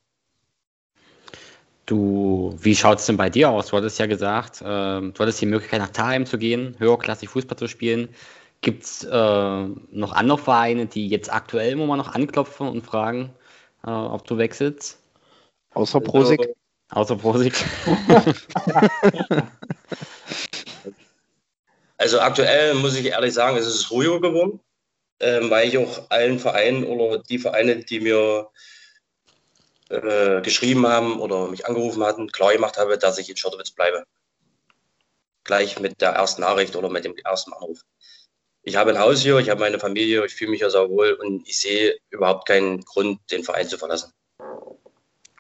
[1.85, 3.69] Du, wie schaut es denn bei dir aus?
[3.69, 7.59] Du hattest ja gesagt, äh, du hattest die Möglichkeit, nach Thalheim zu gehen, höherklassig Fußball
[7.59, 8.09] zu spielen.
[8.63, 13.35] Gibt es äh, noch andere Vereine, die jetzt aktuell immer mal noch anklopfen und fragen,
[13.85, 15.03] äh, ob du wechselst.
[15.75, 16.39] Außer Prosig.
[16.89, 17.55] Also, außer Prosig.
[21.97, 24.61] also aktuell muss ich ehrlich sagen, es ist ruhiger geworden,
[25.19, 28.49] ähm, weil ich auch allen Vereinen oder die Vereine, die mir
[29.89, 34.05] äh, geschrieben haben oder mich angerufen hatten, klar gemacht habe, dass ich in Schottowitz bleibe.
[35.43, 37.81] Gleich mit der ersten Nachricht oder mit dem ersten Anruf
[38.63, 41.13] ich habe ein Haus hier, ich habe meine Familie, ich fühle mich ja sehr wohl
[41.13, 44.13] und ich sehe überhaupt keinen Grund, den Verein zu verlassen.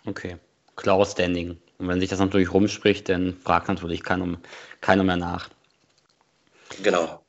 [0.05, 0.37] Okay,
[0.77, 1.59] klares Standing.
[1.79, 4.39] Und wenn sich das natürlich rumspricht, dann fragt natürlich keiner,
[4.81, 5.49] keiner mehr nach.
[6.83, 7.23] Genau.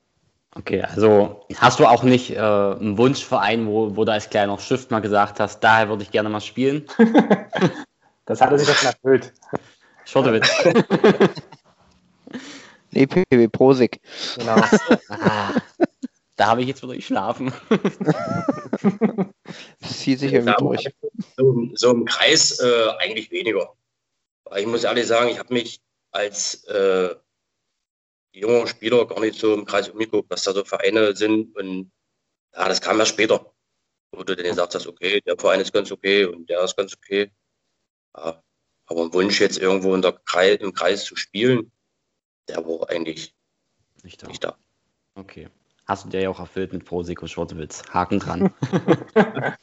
[0.55, 4.89] Okay, also hast du auch nicht äh, einen Wunschverein, wo, wo du als kleiner Schiff
[4.91, 6.85] mal gesagt hast, daher würde ich gerne mal spielen?
[8.25, 9.33] das hat er sich doch schon erfüllt.
[10.05, 10.49] Schottewitz.
[12.93, 13.99] Nee, PW Prosig.
[14.37, 14.55] Genau.
[15.09, 15.53] ah,
[16.35, 17.51] da habe ich jetzt wieder geschlafen.
[19.79, 20.89] das zieht sich irgendwie durch.
[21.37, 23.73] So, so, im Kreis äh, eigentlich weniger.
[24.55, 27.15] Ich muss ehrlich sagen, ich habe mich als äh,
[28.33, 31.55] junger Spieler gar nicht so im Kreis umgeguckt, was da so Vereine sind.
[31.55, 31.91] Und
[32.53, 33.53] ja, das kam ja später,
[34.11, 36.95] wo du dann gesagt hast, okay, der Verein ist ganz okay und der ist ganz
[36.95, 37.31] okay.
[38.15, 38.43] Ja,
[38.85, 41.71] aber ein Wunsch jetzt irgendwo in der Kreis, im Kreis zu spielen,
[42.47, 43.33] der war eigentlich
[44.03, 44.27] nicht da.
[44.27, 44.57] Nicht da.
[45.15, 45.49] Okay.
[45.85, 47.83] Hast du dir ja auch erfüllt mit Prosecco Schwarzwitz.
[47.93, 48.53] Haken dran.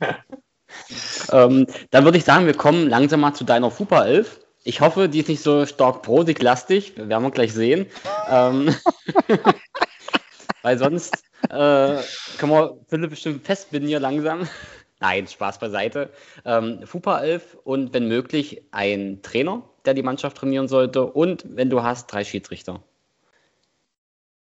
[1.33, 4.41] ähm, dann würde ich sagen, wir kommen langsam mal zu deiner Fupa 11.
[4.63, 6.97] Ich hoffe, die ist nicht so stark Prosig-lastig.
[6.97, 7.87] Werden wir gleich sehen.
[8.29, 8.75] ähm,
[10.63, 11.97] weil sonst äh,
[12.39, 14.47] können wir Philipp bestimmt festbinden hier langsam.
[15.01, 16.11] Nein, Spaß beiseite.
[16.45, 21.71] Ähm, Fupa 11 und wenn möglich ein Trainer, der die Mannschaft trainieren sollte und wenn
[21.71, 22.83] du hast, drei Schiedsrichter.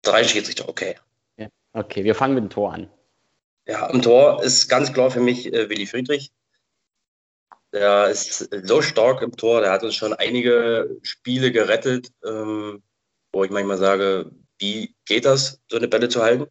[0.02, 0.96] Drei Schiedsrichter, okay.
[1.36, 1.48] Ja.
[1.72, 2.90] Okay, wir fangen mit dem Tor an.
[3.66, 6.30] Ja, im Tor ist ganz klar für mich äh, Willi Friedrich.
[7.72, 12.82] Der ist so stark im Tor, der hat uns schon einige Spiele gerettet, ähm,
[13.32, 16.46] wo ich manchmal sage, wie geht das, so eine Bälle zu halten?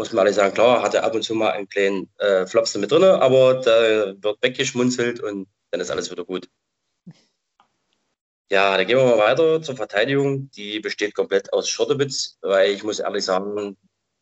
[0.00, 2.90] muss man ehrlich sagen, klar, hatte ab und zu mal einen kleinen äh, Flops mit
[2.90, 6.48] drin, aber da wird weggeschmunzelt und dann ist alles wieder gut.
[8.52, 10.50] Ja, dann gehen wir mal weiter zur Verteidigung.
[10.50, 13.76] Die besteht komplett aus Schottewitz, weil ich muss ehrlich sagen,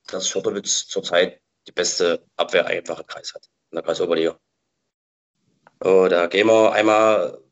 [0.07, 4.39] dass Schottewitz zurzeit die beste Abwehr einfach im Kreis hat, in der Kreisoberliga.
[5.83, 7.43] So, da gehen wir einmal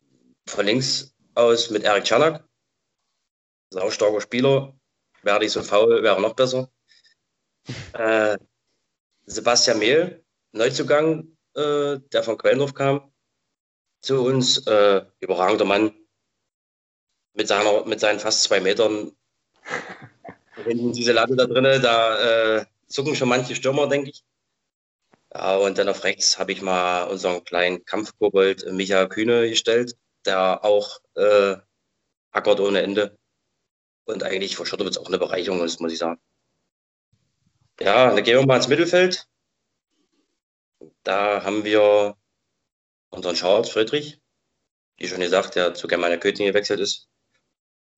[0.46, 2.46] von links aus mit Erik Czernak.
[3.70, 4.78] Saustarker Spieler.
[5.22, 6.70] Wäre nicht so faul, wäre noch besser.
[7.94, 8.38] Äh,
[9.24, 13.12] Sebastian Mehl, Neuzugang, äh, der von Quellendorf kam,
[14.02, 14.64] zu uns.
[14.68, 16.05] Äh, überragender Mann.
[17.36, 19.12] Mit, seiner, mit seinen fast zwei Metern.
[20.64, 24.24] Hinten diese Latte da drinnen, da äh, zucken schon manche Stürmer, denke ich.
[25.34, 30.64] Ja, und dann auf rechts habe ich mal unseren kleinen Kampfkobold Micha Kühne gestellt, der
[30.64, 31.56] auch äh,
[32.30, 33.18] ackert ohne Ende.
[34.06, 36.20] Und eigentlich für Schottowitz auch eine Bereicherung ist, muss ich sagen.
[37.80, 39.26] Ja, dann gehen wir mal ins Mittelfeld.
[41.02, 42.16] Da haben wir
[43.10, 44.20] unseren Charles Friedrich,
[44.96, 47.08] wie schon gesagt, der zu Germania Köthen gewechselt ist,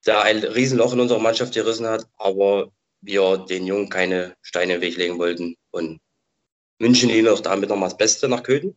[0.06, 4.80] der ein Riesenloch in unserer Mannschaft gerissen hat, aber wir den Jungen keine Steine im
[4.80, 6.00] Weg legen wollten und
[6.78, 8.76] wünschen ihnen auch damit nochmal das Beste nach Köthen.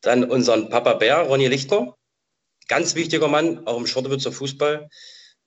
[0.00, 1.96] Dann unseren Papa Bär, Ronny Lichtner,
[2.68, 4.88] ganz wichtiger Mann, auch im Schottewitzer Fußball,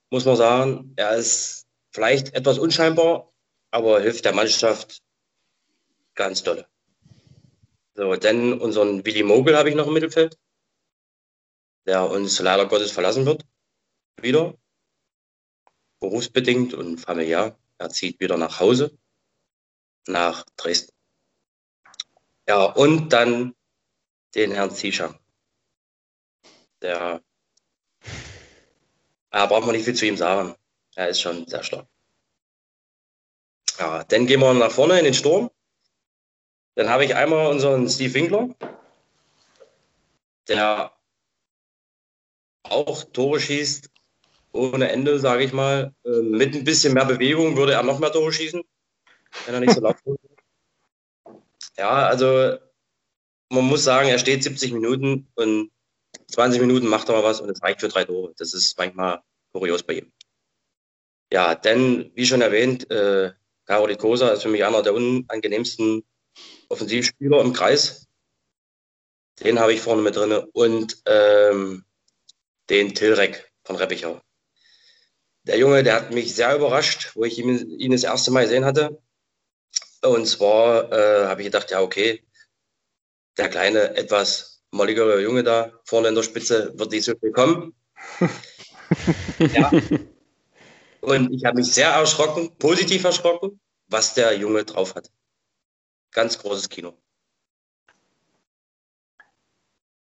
[0.09, 0.93] muss man sagen.
[0.95, 3.31] Er ist vielleicht etwas unscheinbar,
[3.71, 5.01] aber hilft der Mannschaft
[6.15, 6.67] ganz dolle.
[7.95, 10.37] So, dann unseren Willi Mogel habe ich noch im Mittelfeld,
[11.85, 13.43] der uns leider Gottes verlassen wird.
[14.21, 14.57] Wieder.
[15.99, 17.57] Berufsbedingt und familiär.
[17.77, 18.97] Er zieht wieder nach Hause,
[20.07, 20.93] nach Dresden.
[22.47, 23.55] Ja, und dann
[24.35, 25.19] den Herrn Zischer.
[26.81, 27.21] Der,
[29.29, 30.55] da braucht man nicht viel zu ihm sagen.
[30.95, 31.87] Er ist schon sehr stark.
[33.77, 35.49] Ja, dann gehen wir nach vorne in den Sturm.
[36.75, 38.55] Dann habe ich einmal unseren Steve Winkler,
[40.47, 40.93] der
[42.63, 43.89] auch Tore schießt
[44.51, 45.93] ohne Ende, sage ich mal.
[46.05, 48.61] Ähm, mit ein bisschen mehr Bewegung würde er noch mehr Tore schießen,
[49.45, 50.19] wenn er nicht so laut wird.
[51.77, 52.57] Ja, also
[53.49, 55.71] man muss sagen, er steht 70 Minuten und
[56.31, 58.33] 20 Minuten macht er mal was und es reicht für drei Tore.
[58.37, 60.11] Das ist manchmal kurios bei ihm.
[61.31, 63.31] Ja, denn, wie schon erwähnt, äh,
[63.65, 66.03] Karol Kosa ist für mich einer der unangenehmsten
[66.69, 68.07] Offensivspieler im Kreis.
[69.43, 70.31] Den habe ich vorne mit drin.
[70.53, 71.85] Und ähm,
[72.69, 74.21] den Tilrek von Reppichau.
[75.49, 78.65] Der Junge, der hat mich sehr überrascht, wo ich ihn, ihn das erste Mal gesehen
[78.65, 79.01] hatte.
[80.03, 82.23] Und zwar äh, habe ich gedacht, ja, okay,
[83.35, 87.73] der kleine, etwas molligere Junge da vorne in der Spitze wird nicht so viel kommen.
[89.39, 89.71] ja.
[91.01, 95.09] Und ich habe mich sehr erschrocken, positiv erschrocken, was der Junge drauf hat.
[96.11, 96.93] Ganz großes Kino.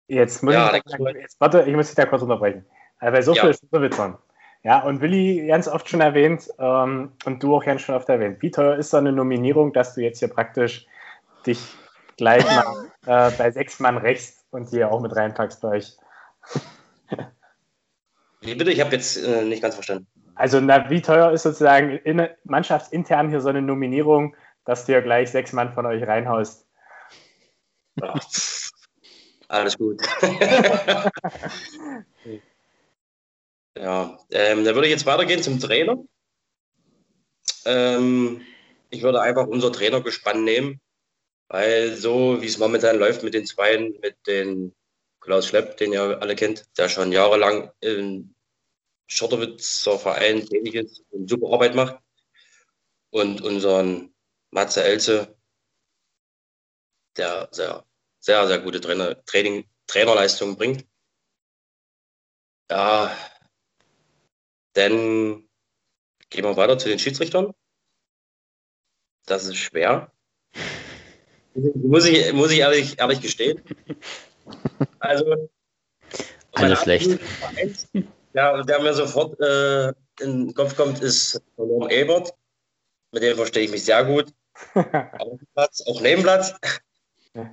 [0.08, 0.82] Jetzt muss ja, ich,
[1.20, 2.66] jetzt, warte, ich muss dich da kurz unterbrechen.
[2.98, 3.42] Also bei so ja.
[3.44, 4.18] viel ist Witzern.
[4.64, 8.42] Ja, und Willi ganz oft schon erwähnt ähm, und du auch ganz schon oft erwähnt.
[8.42, 10.86] Wie teuer ist so eine Nominierung, dass du jetzt hier praktisch
[11.46, 11.60] dich
[12.18, 15.98] gleich mal äh, bei sechs Mann rechts und hier auch mit reinpackst bei euch?
[18.42, 18.72] Wie bitte?
[18.72, 20.08] Ich habe jetzt äh, nicht ganz verstanden.
[20.36, 25.02] Also, na, wie teuer ist sozusagen in, mannschaftsintern hier so eine Nominierung, dass du ja
[25.02, 26.66] gleich sechs Mann von euch reinhaust?
[28.02, 28.20] Ach,
[29.48, 30.02] alles gut.
[33.80, 36.04] Ja, ähm, dann würde ich jetzt weitergehen zum Trainer.
[37.64, 38.46] Ähm,
[38.90, 40.82] ich würde einfach unser Trainergespann nehmen,
[41.48, 44.76] weil so wie es momentan läuft mit den Zweien, mit den
[45.22, 48.36] Klaus Schlepp, den ihr alle kennt, der schon jahrelang im
[49.08, 52.00] Schotterwitzer Verein tätig ist und super Arbeit macht,
[53.12, 54.14] und unseren
[54.52, 55.38] Matze Elze,
[57.16, 57.86] der sehr,
[58.20, 60.86] sehr, sehr gute Trainer, Training, Trainerleistungen bringt.
[62.70, 63.16] Ja,
[64.80, 65.44] dann
[66.30, 67.54] gehen wir weiter zu den Schiedsrichtern.
[69.26, 70.12] Das ist schwer.
[71.54, 73.62] Muss ich, muss ich ehrlich, ehrlich gestehen.
[75.00, 75.50] Also,
[76.54, 77.20] alles schlecht.
[78.34, 79.90] Ja, der mir sofort äh,
[80.22, 82.34] in den Kopf kommt, ist Norm Ebert.
[83.12, 84.32] Mit dem verstehe ich mich sehr gut.
[84.74, 86.54] Auf Platz, auch Nebenplatz.
[87.34, 87.52] ja,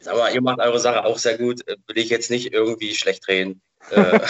[0.00, 1.60] sag mal, ihr macht eure Sache auch sehr gut.
[1.66, 3.62] Will ich jetzt nicht irgendwie schlecht reden.
[3.90, 4.18] Äh.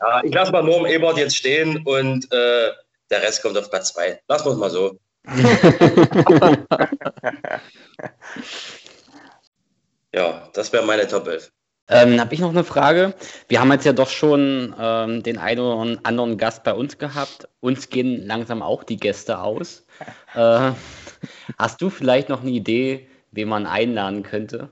[0.00, 2.70] ja, ich lasse mal Norm Ebert jetzt stehen und äh,
[3.10, 4.20] der Rest kommt auf Platz 2.
[4.28, 4.98] Lassen wir es mal so.
[10.12, 11.50] ja, das wäre meine Top 11.
[11.88, 13.14] Ähm, habe ich noch eine Frage.
[13.48, 17.48] Wir haben jetzt ja doch schon ähm, den einen oder anderen Gast bei uns gehabt.
[17.60, 19.86] Uns gehen langsam auch die Gäste aus.
[20.34, 20.72] Äh,
[21.58, 24.70] hast du vielleicht noch eine Idee, wen man einladen könnte,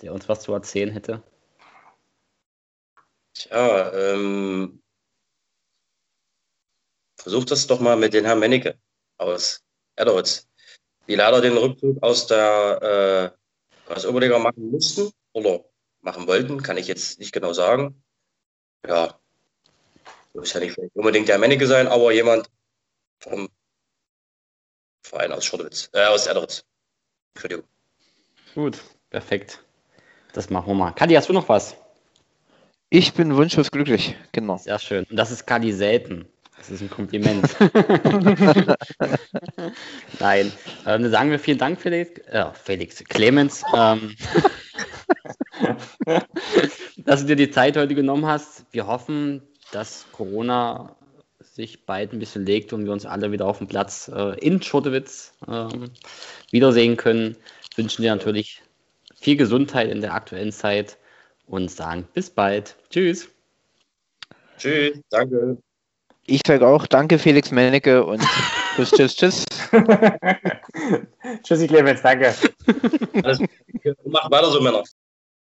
[0.00, 1.22] der uns was zu erzählen hätte?
[3.34, 4.82] Tja, ähm,
[7.16, 8.78] versuch das doch mal mit den Herrn Mennecke
[9.16, 9.62] aus
[9.96, 10.48] Erderitz,
[11.06, 13.34] die leider den Rückzug aus der
[13.88, 15.64] äh, aus Oberliga machen mussten oder
[16.00, 18.02] machen wollten, kann ich jetzt nicht genau sagen.
[18.86, 19.18] Ja,
[20.34, 22.50] muss ja nicht unbedingt der Mennecke sein, aber jemand
[23.20, 23.48] vom
[25.02, 26.64] Verein aus Schortewitz, äh, aus Erderitz.
[27.34, 27.68] Entschuldigung.
[28.54, 28.78] Gut,
[29.10, 29.64] perfekt.
[30.32, 30.92] Das machen wir mal.
[30.92, 31.76] Kadi, hast du noch was?
[32.90, 34.56] Ich bin wunschlos glücklich, genau.
[34.56, 35.04] Sehr schön.
[35.10, 36.26] Und das ist Kadi selten.
[36.56, 37.44] Das ist ein Kompliment.
[40.18, 40.46] Nein.
[40.48, 40.52] Äh,
[40.84, 42.18] dann sagen wir vielen Dank, Felix.
[42.26, 43.62] Äh, Felix, Clemens.
[43.74, 44.16] Ähm,
[46.96, 48.64] dass du dir die Zeit heute genommen hast.
[48.72, 50.96] Wir hoffen, dass Corona
[51.40, 54.60] sich bald ein bisschen legt und wir uns alle wieder auf dem Platz äh, in
[54.62, 55.90] Schotewitz ähm,
[56.50, 57.36] wiedersehen können.
[57.76, 58.62] Wünschen dir natürlich
[59.20, 60.96] viel Gesundheit in der aktuellen Zeit
[61.46, 62.76] und sagen bis bald.
[62.90, 63.28] Tschüss.
[64.58, 65.58] Tschüss, danke.
[66.26, 68.22] Ich sage auch danke, Felix Mennecke und
[68.76, 69.44] tschüss, tschüss, tschüss.
[71.42, 72.34] Tschüssi, Clemens, danke.
[73.22, 73.38] Alles,
[74.04, 74.82] mach weiter so, Männer.